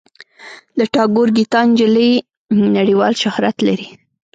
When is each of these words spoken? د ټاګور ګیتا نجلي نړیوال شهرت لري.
د 0.77 0.79
ټاګور 0.93 1.27
ګیتا 1.37 1.59
نجلي 1.69 2.11
نړیوال 2.77 3.13
شهرت 3.21 3.57
لري. 3.67 3.89